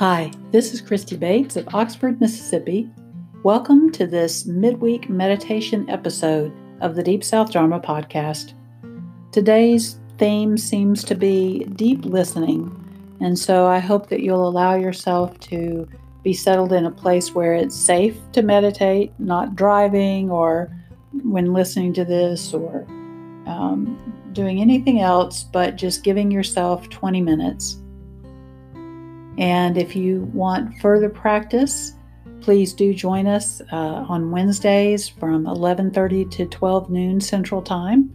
[0.00, 2.90] Hi, this is Christy Bates of Oxford, Mississippi.
[3.42, 8.54] Welcome to this midweek meditation episode of the Deep South Dharma podcast.
[9.30, 12.74] Today's theme seems to be deep listening,
[13.20, 15.86] and so I hope that you'll allow yourself to
[16.24, 20.74] be settled in a place where it's safe to meditate, not driving or
[21.24, 22.86] when listening to this or
[23.46, 23.98] um,
[24.32, 27.79] doing anything else, but just giving yourself 20 minutes.
[29.38, 31.94] And if you want further practice,
[32.40, 38.14] please do join us uh, on Wednesdays from 11:30 to 12 noon Central Time.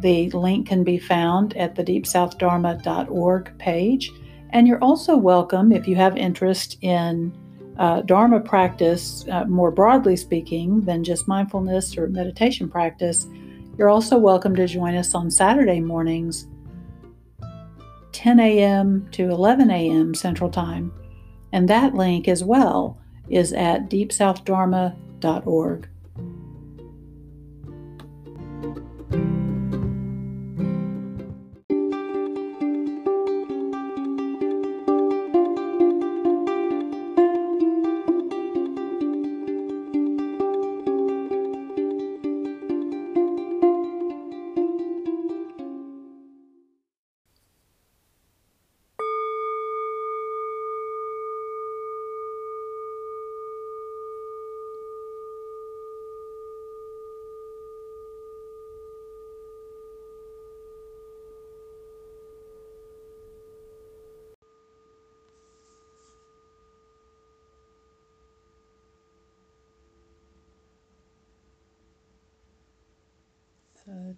[0.00, 4.12] The link can be found at the deepsouthdharma.org page.
[4.50, 7.32] And you're also welcome if you have interest in
[7.78, 13.26] uh, Dharma practice, uh, more broadly speaking, than just mindfulness or meditation practice.
[13.76, 16.46] You're also welcome to join us on Saturday mornings
[18.16, 19.06] 10 a.m.
[19.12, 20.14] to 11 a.m.
[20.14, 20.90] Central Time.
[21.52, 25.88] And that link as well is at deepsouthdharma.org.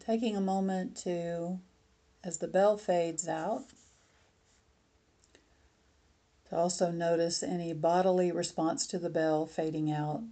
[0.00, 1.60] Taking a moment to,
[2.24, 3.64] as the bell fades out,
[6.48, 10.22] to also notice any bodily response to the bell fading out.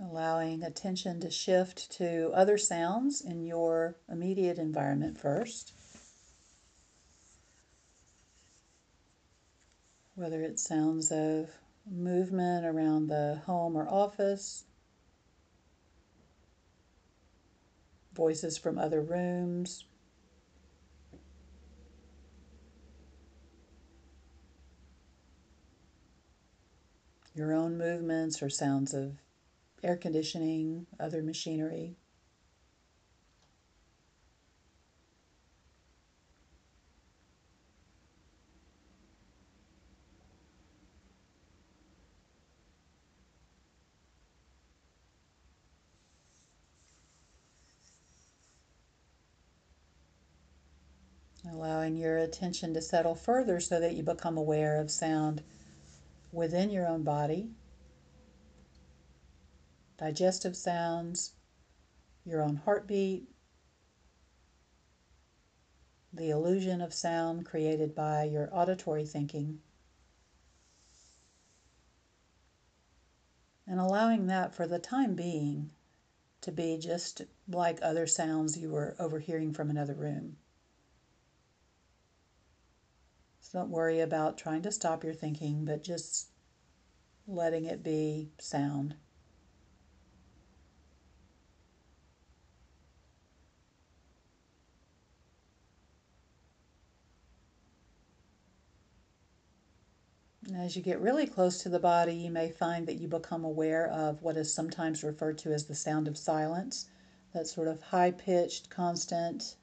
[0.00, 5.72] Allowing attention to shift to other sounds in your immediate environment first.
[10.14, 11.50] Whether it's sounds of
[11.90, 14.64] movement around the home or office,
[18.14, 19.84] voices from other rooms.
[27.34, 29.16] Your own movements or sounds of
[29.82, 31.96] air conditioning, other machinery.
[51.64, 55.42] Allowing your attention to settle further so that you become aware of sound
[56.30, 57.48] within your own body,
[59.96, 61.32] digestive sounds,
[62.26, 63.26] your own heartbeat,
[66.12, 69.58] the illusion of sound created by your auditory thinking.
[73.66, 75.70] And allowing that for the time being
[76.42, 80.36] to be just like other sounds you were overhearing from another room.
[83.54, 86.26] Don't worry about trying to stop your thinking, but just
[87.28, 88.96] letting it be sound.
[100.56, 103.86] As you get really close to the body, you may find that you become aware
[103.88, 106.88] of what is sometimes referred to as the sound of silence.
[107.32, 109.54] That sort of high pitched, constant,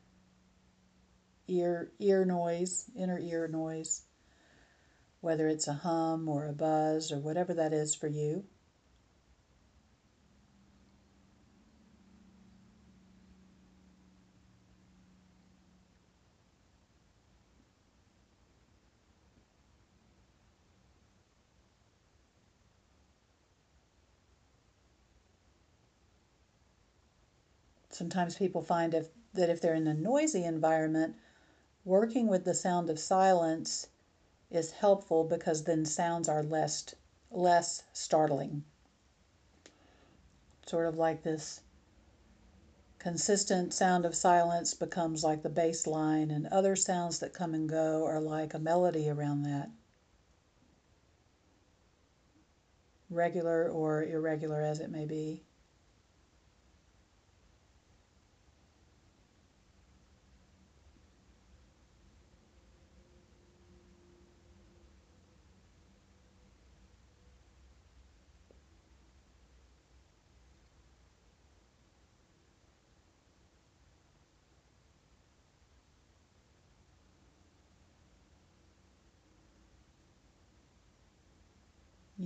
[1.51, 4.03] ear ear noise, inner ear noise,
[5.19, 8.45] whether it's a hum or a buzz or whatever that is for you.
[27.89, 31.15] Sometimes people find if, that if they're in a noisy environment,
[31.85, 33.87] working with the sound of silence
[34.49, 36.93] is helpful because then sounds are less
[37.29, 38.63] less startling.
[40.65, 41.61] Sort of like this
[42.99, 47.67] consistent sound of silence becomes like the bass line and other sounds that come and
[47.67, 49.71] go are like a melody around that.
[53.11, 55.43] regular or irregular as it may be.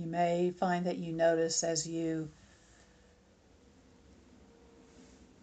[0.06, 2.30] You may find that you notice as you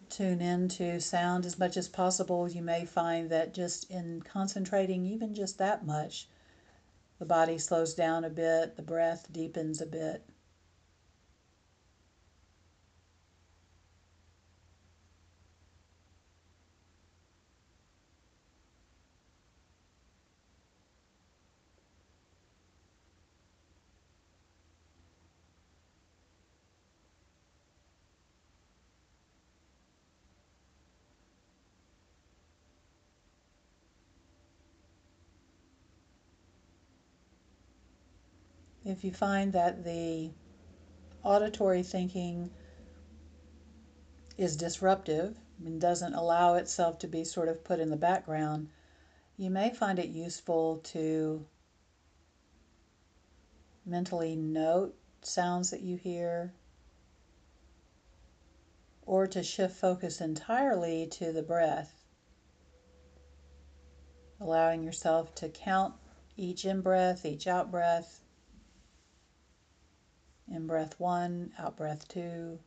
[0.08, 5.34] tune into sound as much as possible, you may find that just in concentrating even
[5.34, 6.30] just that much,
[7.18, 10.24] the body slows down a bit, the breath deepens a bit.
[38.94, 40.30] If you find that the
[41.24, 42.52] auditory thinking
[44.38, 48.68] is disruptive and doesn't allow itself to be sort of put in the background,
[49.36, 51.44] you may find it useful to
[53.84, 56.54] mentally note sounds that you hear
[59.04, 62.04] or to shift focus entirely to the breath,
[64.40, 65.94] allowing yourself to count
[66.36, 68.20] each in breath, each out breath,
[70.48, 72.58] in breath one, out breath two,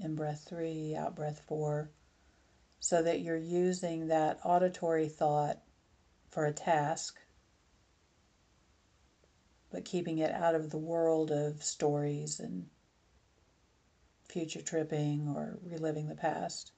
[0.00, 1.90] in breath three, out breath four,
[2.80, 5.62] so that you're using that auditory thought
[6.28, 7.18] for a task,
[9.70, 12.66] but keeping it out of the world of stories and
[14.28, 16.72] future tripping or reliving the past.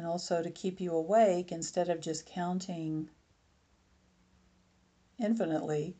[0.00, 3.06] And also to keep you awake instead of just counting
[5.18, 5.94] infinitely,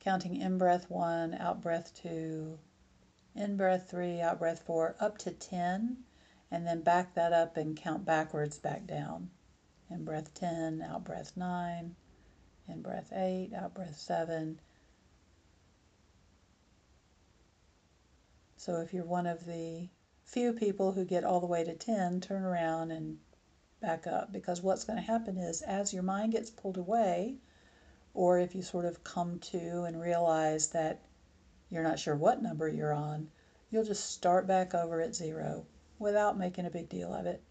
[0.00, 2.58] counting in breath one, out breath two,
[3.36, 5.98] in breath three, out breath four, up to 10,
[6.50, 9.30] and then back that up and count backwards back down.
[9.88, 11.94] In breath 10, out breath 9,
[12.66, 14.58] in breath 8, out breath 7.
[18.56, 19.88] So if you're one of the
[20.30, 23.18] few people who get all the way to 10 turn around and
[23.80, 27.36] back up because what's going to happen is as your mind gets pulled away
[28.14, 31.00] or if you sort of come to and realize that
[31.68, 33.28] you're not sure what number you're on
[33.70, 35.66] you'll just start back over at zero
[35.98, 37.42] without making a big deal of it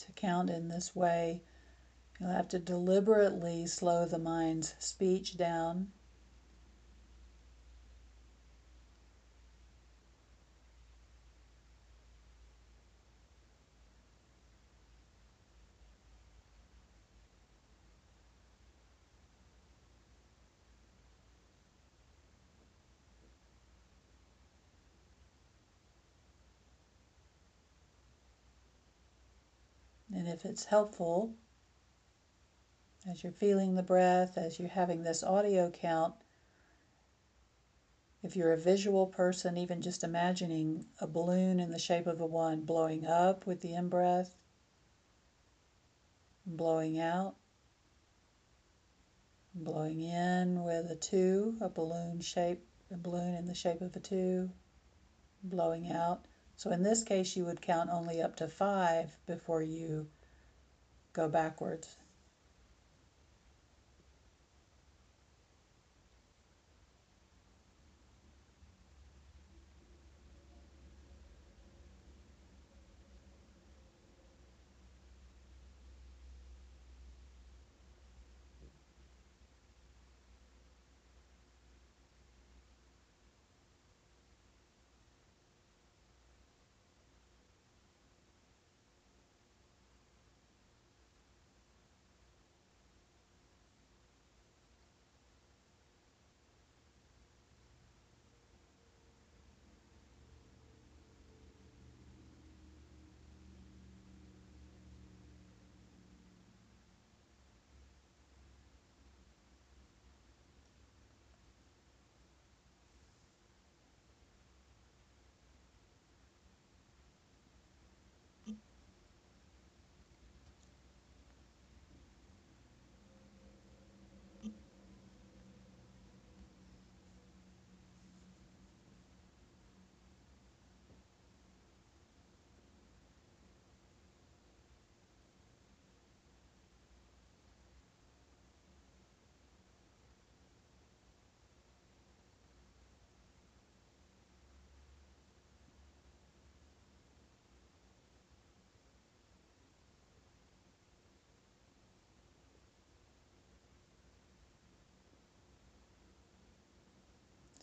[0.00, 1.42] to count in this way,
[2.18, 5.92] you'll have to deliberately slow the mind's speech down.
[30.14, 31.34] And if it's helpful,
[33.08, 36.14] as you're feeling the breath, as you're having this audio count,
[38.22, 42.26] if you're a visual person, even just imagining a balloon in the shape of a
[42.26, 44.36] one blowing up with the in breath,
[46.44, 47.36] blowing out,
[49.54, 52.62] blowing in with a two, a balloon shape,
[52.92, 54.50] a balloon in the shape of a two,
[55.42, 56.26] blowing out.
[56.60, 60.06] So in this case, you would count only up to five before you
[61.14, 61.96] go backwards.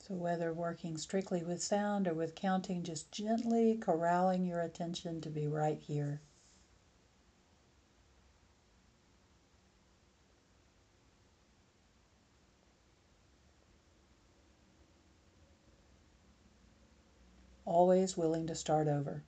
[0.07, 5.29] So, whether working strictly with sound or with counting, just gently corralling your attention to
[5.29, 6.21] be right here.
[17.65, 19.25] Always willing to start over.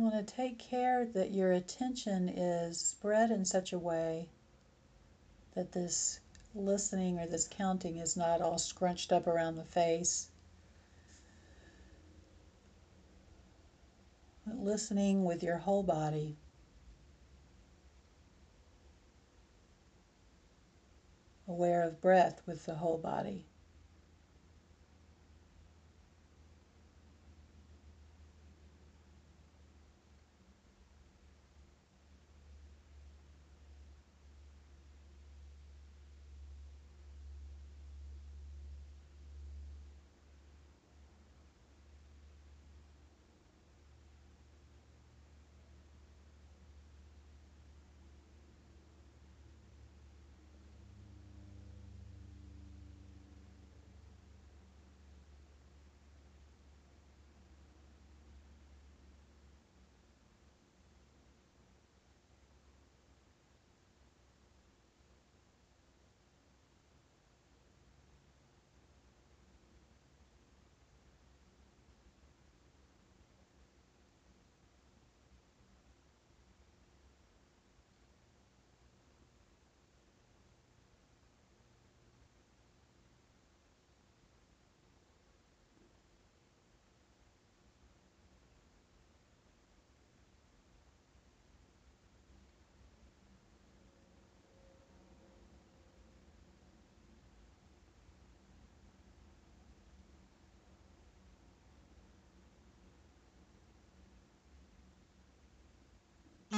[0.00, 4.28] Want to take care that your attention is spread in such a way
[5.54, 6.20] that this
[6.54, 10.28] listening or this counting is not all scrunched up around the face.
[14.46, 16.36] But listening with your whole body.
[21.46, 23.44] Aware of breath with the whole body.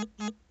[0.03, 0.42] And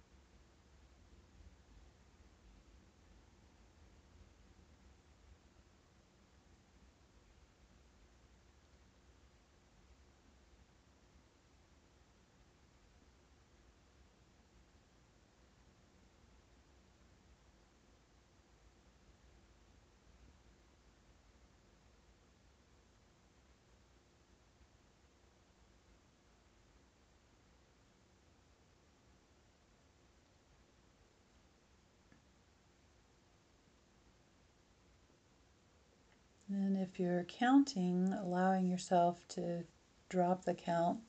[36.82, 39.64] if you're counting, allowing yourself to
[40.10, 41.00] drop the count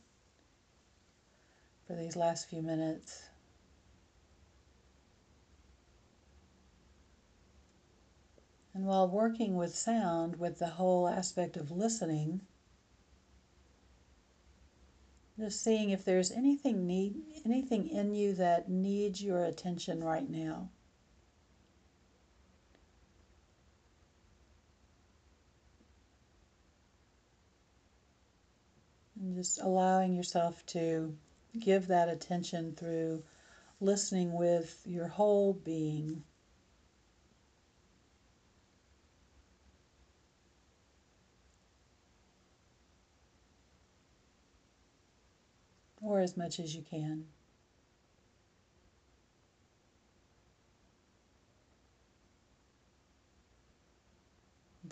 [1.87, 3.23] for these last few minutes.
[8.75, 12.43] And while working with sound, with the whole aspect of listening,
[15.39, 20.71] just seeing if there's anything need anything in you that needs your attention right now.
[29.23, 31.17] And just allowing yourself to
[31.57, 33.23] give that attention through
[33.81, 36.25] listening with your whole being.
[46.01, 47.27] Or as much as you can.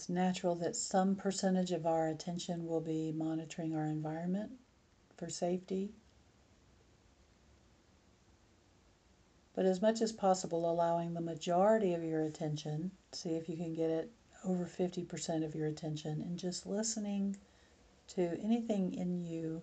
[0.00, 4.50] It's natural that some percentage of our attention will be monitoring our environment
[5.18, 5.92] for safety.
[9.54, 13.74] But as much as possible, allowing the majority of your attention, see if you can
[13.74, 14.10] get it
[14.42, 17.36] over 50% of your attention, and just listening
[18.14, 19.60] to anything in you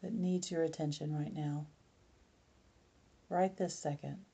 [0.00, 1.66] that needs your attention right now,
[3.28, 4.24] right this second.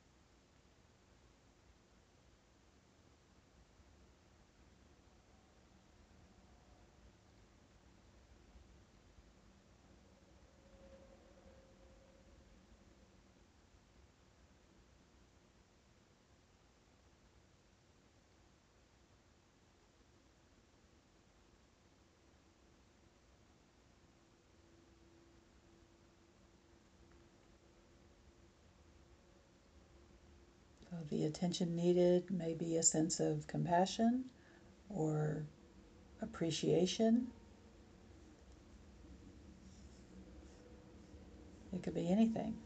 [31.24, 34.24] Attention needed may be a sense of compassion
[34.88, 35.44] or
[36.22, 37.28] appreciation.
[41.72, 42.56] It could be anything.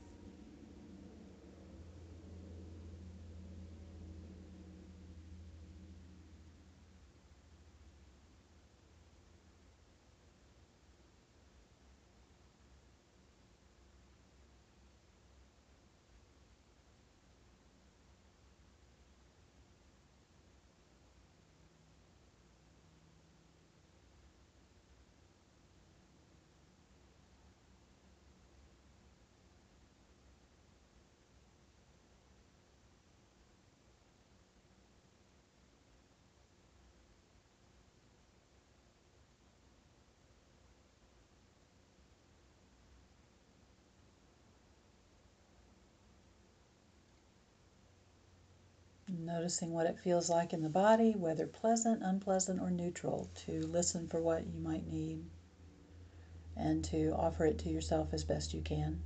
[49.29, 54.09] Noticing what it feels like in the body, whether pleasant, unpleasant, or neutral, to listen
[54.09, 55.23] for what you might need
[56.57, 59.03] and to offer it to yourself as best you can.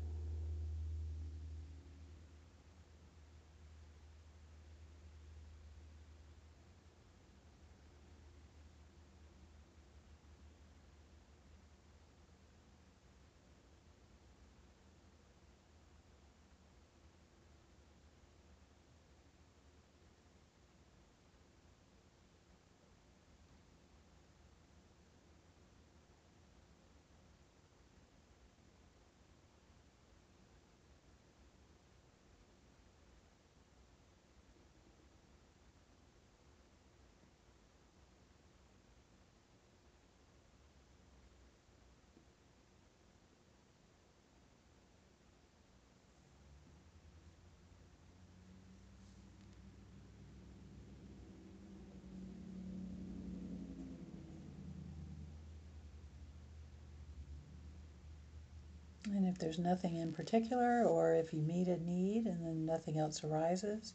[59.07, 62.99] And if there's nothing in particular, or if you meet a need and then nothing
[62.99, 63.95] else arises,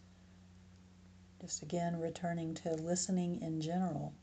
[1.39, 4.13] just again returning to listening in general.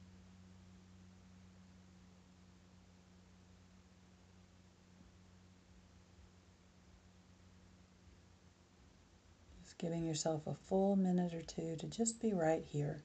[9.62, 13.04] Just giving yourself a full minute or two to just be right here.